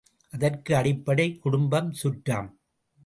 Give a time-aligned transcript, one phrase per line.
[0.33, 2.49] அதற்கு அடிப்படை குடும்பம், சுற்றம்!